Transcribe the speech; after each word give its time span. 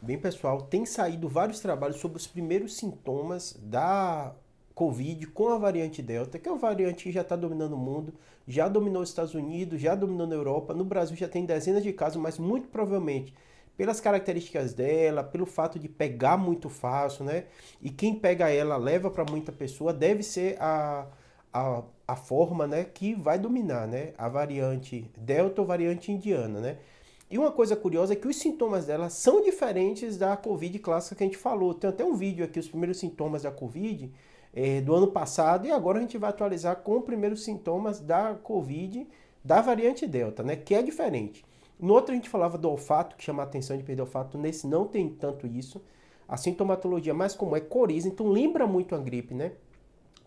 Bem, 0.00 0.16
pessoal, 0.16 0.62
tem 0.62 0.86
saído 0.86 1.28
vários 1.28 1.58
trabalhos 1.58 1.96
sobre 1.96 2.18
os 2.18 2.26
primeiros 2.26 2.76
sintomas 2.76 3.58
da 3.60 4.32
Covid 4.72 5.26
com 5.26 5.48
a 5.48 5.58
variante 5.58 6.00
Delta, 6.00 6.38
que 6.38 6.48
é 6.48 6.52
uma 6.52 6.58
variante 6.58 7.02
que 7.02 7.10
já 7.10 7.22
está 7.22 7.34
dominando 7.34 7.72
o 7.72 7.76
mundo, 7.76 8.14
já 8.46 8.68
dominou 8.68 9.02
os 9.02 9.08
Estados 9.08 9.34
Unidos, 9.34 9.80
já 9.80 9.96
dominou 9.96 10.24
na 10.26 10.36
Europa, 10.36 10.72
no 10.72 10.84
Brasil 10.84 11.16
já 11.16 11.26
tem 11.26 11.44
dezenas 11.44 11.82
de 11.82 11.92
casos, 11.92 12.22
mas 12.22 12.38
muito 12.38 12.68
provavelmente 12.68 13.34
pelas 13.76 14.00
características 14.00 14.72
dela, 14.72 15.24
pelo 15.24 15.46
fato 15.46 15.80
de 15.80 15.88
pegar 15.88 16.36
muito 16.36 16.68
fácil, 16.68 17.24
né? 17.24 17.44
E 17.82 17.90
quem 17.90 18.14
pega 18.14 18.48
ela 18.48 18.76
leva 18.76 19.10
para 19.10 19.24
muita 19.24 19.50
pessoa, 19.50 19.92
deve 19.92 20.22
ser 20.22 20.56
a, 20.60 21.06
a, 21.52 21.82
a 22.06 22.16
forma, 22.16 22.66
né, 22.68 22.84
que 22.84 23.14
vai 23.14 23.38
dominar, 23.38 23.88
né? 23.88 24.12
A 24.16 24.28
variante 24.28 25.10
Delta 25.16 25.60
ou 25.60 25.66
variante 25.66 26.12
indiana, 26.12 26.60
né? 26.60 26.78
E 27.30 27.36
uma 27.36 27.52
coisa 27.52 27.76
curiosa 27.76 28.14
é 28.14 28.16
que 28.16 28.26
os 28.26 28.36
sintomas 28.36 28.86
dela 28.86 29.10
são 29.10 29.42
diferentes 29.42 30.16
da 30.16 30.36
Covid 30.36 30.78
clássica 30.78 31.16
que 31.16 31.24
a 31.24 31.26
gente 31.26 31.36
falou. 31.36 31.74
Tem 31.74 31.90
até 31.90 32.02
um 32.02 32.14
vídeo 32.14 32.44
aqui, 32.44 32.58
os 32.58 32.68
primeiros 32.68 32.98
sintomas 32.98 33.42
da 33.42 33.50
Covid 33.50 34.10
é, 34.54 34.80
do 34.80 34.94
ano 34.94 35.08
passado, 35.08 35.66
e 35.66 35.70
agora 35.70 35.98
a 35.98 36.00
gente 36.00 36.16
vai 36.16 36.30
atualizar 36.30 36.76
com 36.76 36.98
os 36.98 37.04
primeiros 37.04 37.44
sintomas 37.44 38.00
da 38.00 38.34
Covid 38.34 39.06
da 39.44 39.60
variante 39.60 40.06
Delta, 40.06 40.42
né? 40.42 40.56
Que 40.56 40.74
é 40.74 40.82
diferente. 40.82 41.44
No 41.78 41.92
outro 41.92 42.12
a 42.12 42.14
gente 42.14 42.30
falava 42.30 42.56
do 42.56 42.70
olfato, 42.70 43.14
que 43.14 43.22
chama 43.22 43.42
a 43.42 43.46
atenção 43.46 43.76
de 43.76 43.82
perder 43.82 44.02
olfato. 44.02 44.38
Nesse 44.38 44.66
não 44.66 44.86
tem 44.86 45.08
tanto 45.10 45.46
isso. 45.46 45.82
A 46.26 46.36
sintomatologia 46.36 47.12
mais 47.12 47.34
comum 47.34 47.56
é 47.56 47.60
coriza, 47.60 48.08
então 48.08 48.26
lembra 48.26 48.66
muito 48.66 48.94
a 48.94 48.98
gripe, 48.98 49.34
né? 49.34 49.52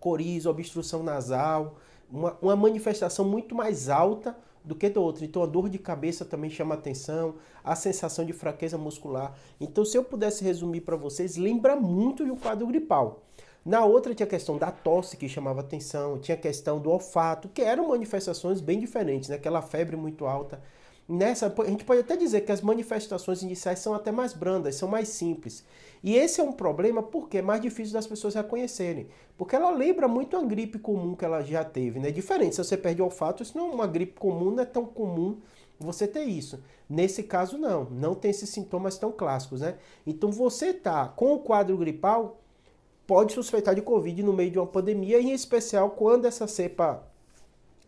Coriza, 0.00 0.50
obstrução 0.50 1.02
nasal, 1.02 1.76
uma, 2.10 2.36
uma 2.42 2.56
manifestação 2.56 3.24
muito 3.24 3.54
mais 3.54 3.88
alta 3.88 4.36
do 4.68 4.74
que 4.74 4.88
do 4.90 5.02
outro. 5.02 5.24
Então 5.24 5.42
a 5.42 5.46
dor 5.46 5.68
de 5.68 5.78
cabeça 5.78 6.24
também 6.24 6.50
chama 6.50 6.74
atenção, 6.74 7.36
a 7.64 7.74
sensação 7.74 8.24
de 8.24 8.34
fraqueza 8.34 8.76
muscular. 8.76 9.34
Então 9.58 9.84
se 9.84 9.96
eu 9.96 10.04
pudesse 10.04 10.44
resumir 10.44 10.82
para 10.82 10.94
vocês, 10.94 11.36
lembra 11.36 11.74
muito 11.74 12.24
de 12.24 12.30
um 12.30 12.36
quadro 12.36 12.66
gripal. 12.66 13.22
Na 13.64 13.84
outra 13.84 14.14
tinha 14.14 14.26
a 14.26 14.30
questão 14.30 14.56
da 14.56 14.70
tosse 14.70 15.16
que 15.16 15.28
chamava 15.28 15.60
atenção, 15.60 16.18
tinha 16.18 16.36
a 16.36 16.40
questão 16.40 16.78
do 16.78 16.90
olfato, 16.90 17.48
que 17.48 17.62
eram 17.62 17.88
manifestações 17.88 18.60
bem 18.60 18.78
diferentes, 18.78 19.28
né? 19.28 19.36
Aquela 19.36 19.60
febre 19.60 19.96
muito 19.96 20.26
alta 20.26 20.60
Nessa, 21.08 21.54
a 21.56 21.64
gente 21.64 21.84
pode 21.84 22.00
até 22.00 22.18
dizer 22.18 22.42
que 22.42 22.52
as 22.52 22.60
manifestações 22.60 23.42
iniciais 23.42 23.78
são 23.78 23.94
até 23.94 24.12
mais 24.12 24.34
brandas, 24.34 24.74
são 24.74 24.86
mais 24.86 25.08
simples. 25.08 25.64
E 26.04 26.14
esse 26.14 26.38
é 26.38 26.44
um 26.44 26.52
problema 26.52 27.02
porque 27.02 27.38
é 27.38 27.42
mais 27.42 27.62
difícil 27.62 27.94
das 27.94 28.06
pessoas 28.06 28.34
reconhecerem. 28.34 29.08
Porque 29.36 29.56
ela 29.56 29.70
lembra 29.70 30.06
muito 30.06 30.36
a 30.36 30.42
gripe 30.42 30.78
comum 30.78 31.14
que 31.14 31.24
ela 31.24 31.40
já 31.40 31.64
teve, 31.64 31.98
né? 31.98 32.10
Diferente, 32.10 32.56
se 32.56 32.62
você 32.62 32.76
perde 32.76 33.00
o 33.00 33.06
olfato, 33.06 33.42
isso 33.42 33.56
não 33.56 33.70
é 33.70 33.74
uma 33.74 33.86
gripe 33.86 34.20
comum, 34.20 34.50
não 34.50 34.62
é 34.62 34.66
tão 34.66 34.84
comum 34.84 35.38
você 35.80 36.06
ter 36.06 36.24
isso. 36.24 36.62
Nesse 36.90 37.22
caso, 37.22 37.56
não. 37.56 37.84
Não 37.84 38.14
tem 38.14 38.30
esses 38.30 38.50
sintomas 38.50 38.98
tão 38.98 39.10
clássicos, 39.10 39.62
né? 39.62 39.76
Então, 40.06 40.30
você 40.30 40.74
tá 40.74 41.08
com 41.08 41.32
o 41.32 41.38
quadro 41.38 41.78
gripal, 41.78 42.38
pode 43.06 43.32
suspeitar 43.32 43.74
de 43.74 43.80
Covid 43.80 44.22
no 44.22 44.34
meio 44.34 44.50
de 44.50 44.58
uma 44.58 44.66
pandemia, 44.66 45.18
em 45.18 45.32
especial 45.32 45.90
quando 45.92 46.26
essa 46.26 46.46
cepa 46.46 47.07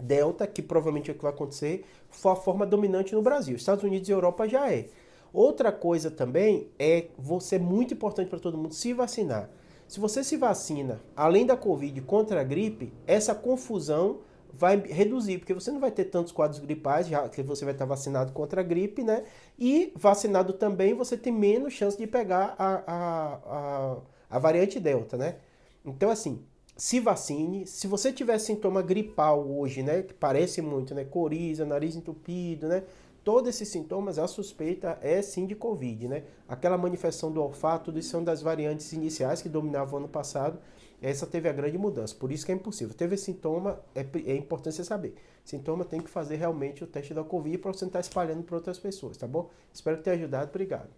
Delta, 0.00 0.46
que 0.46 0.62
provavelmente 0.62 1.10
é 1.10 1.14
o 1.14 1.16
que 1.16 1.22
vai 1.22 1.32
acontecer, 1.32 1.84
for 2.10 2.30
a 2.30 2.36
forma 2.36 2.66
dominante 2.66 3.14
no 3.14 3.22
Brasil. 3.22 3.56
Estados 3.56 3.84
Unidos 3.84 4.08
e 4.08 4.12
Europa 4.12 4.48
já 4.48 4.70
é. 4.72 4.86
Outra 5.32 5.70
coisa 5.70 6.10
também 6.10 6.68
é 6.78 7.06
você 7.18 7.58
muito 7.58 7.94
importante 7.94 8.28
para 8.28 8.38
todo 8.38 8.56
mundo 8.56 8.74
se 8.74 8.92
vacinar. 8.92 9.50
Se 9.86 10.00
você 10.00 10.22
se 10.22 10.36
vacina, 10.36 11.00
além 11.16 11.46
da 11.46 11.56
Covid 11.56 12.00
contra 12.02 12.40
a 12.40 12.44
gripe, 12.44 12.92
essa 13.06 13.34
confusão 13.34 14.20
vai 14.52 14.76
reduzir, 14.76 15.38
porque 15.38 15.54
você 15.54 15.70
não 15.70 15.80
vai 15.80 15.90
ter 15.90 16.04
tantos 16.06 16.32
quadros 16.32 16.58
gripais, 16.58 17.06
já 17.06 17.28
que 17.28 17.42
você 17.42 17.64
vai 17.64 17.74
estar 17.74 17.84
vacinado 17.84 18.32
contra 18.32 18.60
a 18.60 18.64
gripe, 18.64 19.02
né? 19.02 19.24
E 19.58 19.92
vacinado 19.94 20.52
também, 20.52 20.94
você 20.94 21.16
tem 21.16 21.32
menos 21.32 21.72
chance 21.72 21.96
de 21.96 22.06
pegar 22.06 22.54
a, 22.58 22.74
a, 22.86 23.34
a, 23.46 23.96
a 24.30 24.38
variante 24.38 24.80
Delta, 24.80 25.16
né? 25.16 25.36
Então, 25.84 26.10
assim, 26.10 26.42
se 26.78 27.00
vacine. 27.00 27.66
Se 27.66 27.88
você 27.88 28.12
tiver 28.12 28.38
sintoma 28.38 28.80
gripal 28.80 29.44
hoje, 29.50 29.82
né, 29.82 30.02
que 30.02 30.14
parece 30.14 30.62
muito, 30.62 30.94
né, 30.94 31.04
coriza, 31.04 31.66
nariz 31.66 31.96
entupido, 31.96 32.68
né, 32.68 32.84
todos 33.24 33.50
esses 33.50 33.68
sintomas, 33.68 34.16
a 34.16 34.28
suspeita 34.28 34.96
é 35.02 35.20
sim 35.20 35.44
de 35.44 35.56
Covid, 35.56 36.08
né? 36.08 36.22
Aquela 36.48 36.78
manifestação 36.78 37.32
do 37.32 37.42
olfato, 37.42 37.86
tudo 37.86 37.98
isso 37.98 38.10
são 38.10 38.22
das 38.22 38.40
variantes 38.40 38.92
iniciais 38.92 39.42
que 39.42 39.48
dominavam 39.48 39.98
ano 39.98 40.08
passado. 40.08 40.58
Essa 41.02 41.26
teve 41.26 41.48
a 41.48 41.52
grande 41.52 41.76
mudança, 41.76 42.14
por 42.14 42.32
isso 42.32 42.46
que 42.46 42.52
é 42.52 42.54
impossível. 42.54 42.94
Teve 42.94 43.16
sintoma, 43.16 43.80
é, 43.94 44.06
é 44.24 44.36
importante 44.36 44.76
você 44.76 44.84
saber. 44.84 45.14
Sintoma 45.44 45.84
tem 45.84 46.00
que 46.00 46.08
fazer 46.08 46.36
realmente 46.36 46.84
o 46.84 46.86
teste 46.86 47.12
da 47.12 47.24
Covid 47.24 47.58
para 47.58 47.72
você 47.72 47.84
não 47.84 47.88
estar 47.88 48.00
espalhando 48.00 48.44
para 48.44 48.56
outras 48.56 48.78
pessoas, 48.78 49.16
tá 49.16 49.26
bom? 49.26 49.50
Espero 49.72 50.00
ter 50.00 50.12
ajudado, 50.12 50.50
obrigado. 50.50 50.88